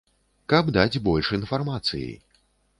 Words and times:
Каб 0.53 0.71
даць 0.77 1.01
больш 1.09 1.31
інфармацыі. 1.39 2.11